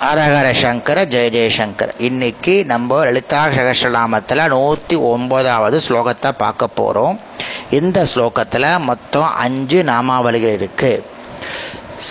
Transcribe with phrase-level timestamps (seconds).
[0.00, 7.16] ஹரஹர சங்கர ஜெய ஜெயசங்கர் இன்னைக்கு நம்ம லலிதா சகசிரநாமத்தில் நூற்றி ஒன்பதாவது ஸ்லோகத்தை பார்க்க போகிறோம்
[7.70, 10.92] இந்த ஸ்லோகத்தில் மொத்தம் அஞ்சு நாமாவளிகள் இருக்கு.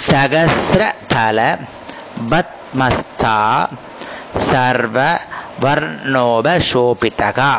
[0.06, 1.40] சகசிர தல
[2.32, 3.38] பத்மஸ்தா
[4.50, 4.98] சர்வ
[5.62, 7.52] வர்ணோப சோபிதகா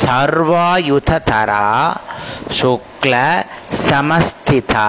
[0.00, 1.64] சர்வாயுதரா
[2.58, 3.14] சுக்ல
[3.86, 4.88] சமஸ்திதா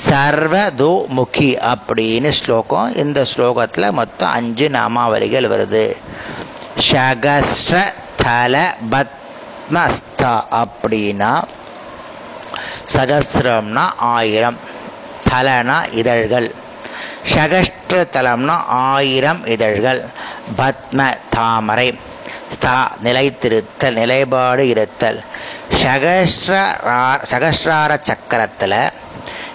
[0.00, 5.96] சர்வதோமுகி அப்படின்னு ஸ்லோகம் இந்த ஸ்லோகத்தில் மொத்தம் அஞ்சு நாமாவளிகள் வருது.
[6.90, 11.42] சகஸ்ர தல பத்மஸ்தா அப்படின்னா
[12.94, 14.58] சகஸ்திரம்னா ஆயிரம்
[15.30, 16.54] தலனா இதழ்கள்.
[17.34, 20.04] சகஸ்திர தலம்னா ஆயிரம் இதழ்கள்.
[20.56, 21.98] பத்ம தாமரை
[22.54, 25.24] ஸ்தா நிலைத்திருத்தல் நிலைப்பாடு இருத்தல்.
[25.82, 26.64] சகஸ்ரா
[27.30, 28.80] சகஸ்ரார சக்கரத்தில்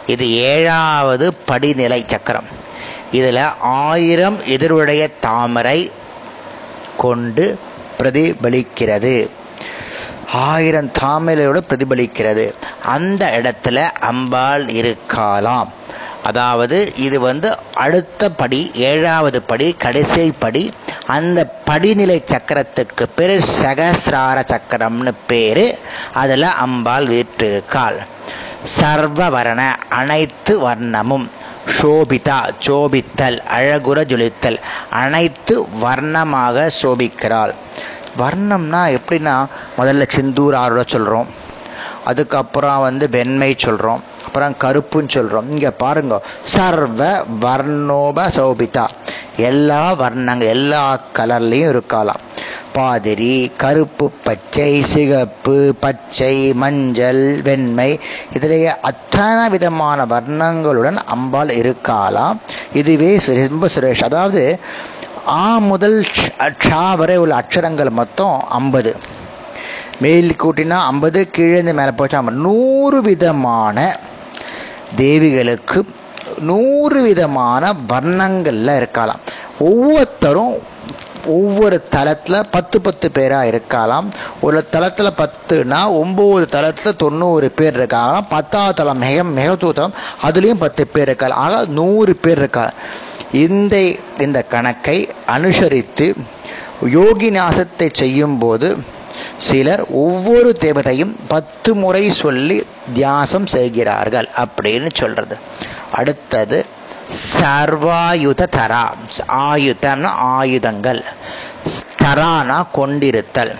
[0.07, 2.47] இது ஏழாவது படிநிலை சக்கரம்.
[3.11, 5.91] இதில் ஆயிரம் எதிர்வுடைய தாமரை
[6.97, 7.59] கொண்டு
[7.99, 9.29] பிரதிபலிக்கிறது.
[10.33, 12.53] ஆயிரம் தாமரையோடு பிரதிபலிக்கிறது.
[12.85, 15.71] அந்த இடத்துல அம்பாள் இருக்கலாம்
[16.23, 20.71] அதாவது இது வந்து அடுத்த படி ஏழாவது படி கடைசி படி
[21.15, 25.79] அந்த படிநிலை சக்கரத்துக்கு பேர் சகசிரார சக்கரம்னு பேர்.
[26.13, 27.97] அதில் அம்பாள் வீற்றிருக்காள்.
[28.77, 29.61] சர்வவர்ண
[29.99, 31.27] அனைத்து வர்ணமும்.
[31.77, 34.59] சோபிதா சோபித்தல் அழகுற ஜொலித்தல்.
[34.89, 37.53] அனைத்து வர்ணமாக சோபிக்கிறாள்.
[38.21, 39.35] வர்ணம்னா எப்படின்னா
[39.77, 41.27] முதல்ல சிந்தூர் ஆரோட சொல்கிறோம்
[42.03, 46.15] அதுக்கப்புறம் வந்து வெண்மை சொல்கிறோம் அப்புறம் கருப்புன்னு சொல்கிறோம் இங்கே பாருங்க.
[46.43, 47.01] சர்வ
[47.41, 48.85] வர்ணோப சோபிதா.
[49.37, 52.21] எல்லா வர்ணங்கள் எல்லா கலர்லேயும் இருக்கலாம்.
[52.73, 57.99] பாதிரி கருப்பு பச்சை சிகப்பு பச்சை மஞ்சள் வெண்மை
[58.33, 62.39] இதிலேயே அத்தனை விதமான வர்ணங்களுடன் அம்பாள் இருக்கலாம்
[62.73, 64.59] இதுவே ரொம்ப சுரேஷ் அதாவது
[65.27, 66.03] ஆ முதல்
[66.59, 68.95] ஷா வரை உள்ள அக்ஷரங்கள் மொத்தம் ஐம்பது.
[70.01, 73.97] மேல் கூட்டினா ஐம்பது கீழேந்து மேலே போச்சா நூறு விதமான
[74.97, 75.79] தேவிகளுக்கு
[76.39, 79.21] நூறு விதமான வர்ணங்களில் இருக்கலாம்
[79.59, 80.55] ஒவ்வொருத்தரும்
[81.25, 84.09] ஒவ்வொரு தளத்தில் பத்து பத்து பேராக இருக்கலாம்
[84.41, 88.21] ஒரு தளத்தில் பத்துனா ஒம்பது தளத்தில் தொண்ணூறு பேர் இருக்காங்க.
[88.21, 92.73] பத்தாவது தளம் மிக மிகத்தூத்தம் அதுலேயும் பத்து பேர் இருக்கலாம் ஆக நூறு பேர் இருக்காங்க
[93.31, 93.75] இந்த
[94.17, 96.15] இந்த கணக்கை அனுசரித்து
[96.85, 98.77] யோகிநாசத்தை செய்யும்போது
[99.37, 102.63] சிலர் ஒவ்வொரு தேவதையும் பத்து முறை சொல்லி
[102.95, 105.37] தியாசம் செய்கிறார்கள் அப்படின்னு சொல்றது.
[105.91, 106.65] அடுத்தது
[107.11, 108.89] சர்வாயுத தரா
[109.27, 111.05] ஆயுதம்னா ஆயுதங்கள்.
[112.03, 113.55] தரானா கொண்டிருத்தல்.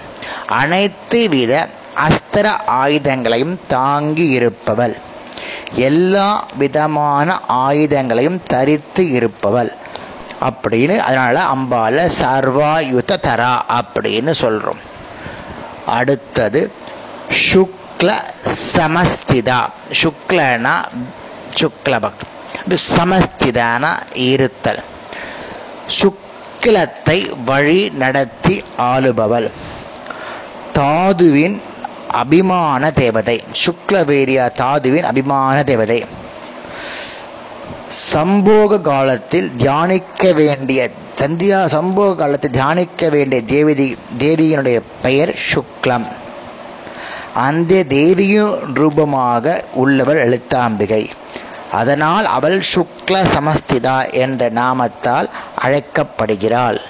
[0.48, 4.98] அனைத்து வித அஸ்திர ஆயுதங்களையும் தாங்கி இருப்பவள்.
[5.74, 9.72] எல்லா விதமான ஆயுதங்களையும் தரித்து இருப்பவள்.
[10.42, 14.80] அப்படின்னு அதனால அம்பால சர்வாயுத தரா அப்படின்னு சொல்றோம்.
[15.86, 16.72] அடுத்தது
[17.54, 18.14] சுக்ல
[18.74, 19.68] சமஸ்திதா.
[19.92, 20.84] சுக்லனா
[21.60, 22.36] சுக்லபக்
[22.76, 24.84] சமஸ்திதான இருத்தல்.
[25.88, 29.52] சுக்கிலத்தை வழி நடத்தி ஆளுபவள்.
[30.74, 31.62] தாதுவின்
[32.08, 33.44] அபிமான தேவதை.
[33.66, 36.06] சுக்லவேரியா தாதுவின் அபிமான தேவதை.
[38.14, 46.08] சம்போக காலத்தில் தியானிக்க வேண்டிய சந்தியா சம்போக காலத்தில் தியானிக்க வேண்டிய தேவதி தேவியினுடைய பெயர் சுக்லம்.
[47.34, 51.10] அந்த தேவியும் ரூபமாக உள்ளவள் எழுத்தாம்பிகை.
[51.72, 55.30] அதனால் அவள் சுக்ல சமஸ்திதா என்ற நாமத்தால்
[55.62, 56.82] அழைக்கப்படுகிறாள்.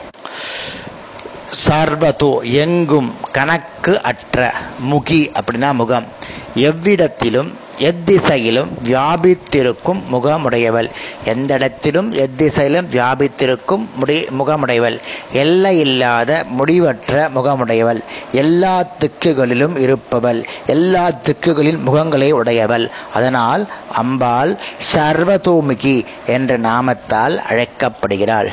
[1.68, 6.08] சர்வதோ எங்கும் கணக்கு அற்ற முகி அப்படின்னா முகம்.
[6.56, 10.90] எவ்விடத்திலும் எத்திசையிலும் வியாபித்திருக்கும் முகமுடையவள்.
[11.24, 15.00] எந்த இடத்திலும் எத்திசையிலும் வியாபித்திருக்கும் முடி முகமுடையவள்.
[15.32, 18.00] எல்லை இல்லாத முடிவற்ற முகமுடையவள்.
[18.32, 20.44] எல்லா திக்குகளிலும் இருப்பவள்.
[20.66, 22.92] எல்லா திக்குகளின் முகங்களை உடையவள்.
[23.14, 24.58] அதனால் அம்பாள்
[24.94, 28.52] சர்வதோமுகி என்ற நாமத்தால் அழைக்கப்படுகிறாள்.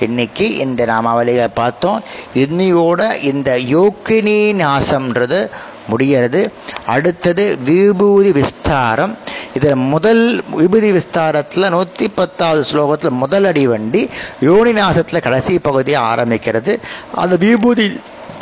[0.00, 2.02] இன்னைக்கு இந்த நாமாவளியை பார்த்தோம்.
[2.34, 5.50] இன்னியோட இந்த யோக்கினி நாசம்ன்றது
[5.88, 6.52] முடிகிறது
[6.94, 9.14] அடுத்தது விபூதி விஸ்தாரம்.
[9.56, 10.22] இதில் முதல்
[10.60, 14.02] விபூதி விஸ்தாரத்தில் நூற்றி பத்தாவது ஸ்லோகத்தில் முதல் அடி வண்டி
[14.48, 16.74] யோனிநாசத்தில் கடைசி பகுதியை ஆரம்பிக்கிறது.
[17.22, 17.86] அந்த விபூதி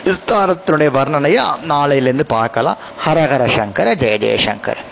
[0.09, 2.79] விஸ்தாரத்தினுடைய வர்ணனையை நாளையிலேருந்து பார்க்கலாம்.
[3.05, 4.83] ஹரஹர சங்கர ஜெய ஜெயசங்கர்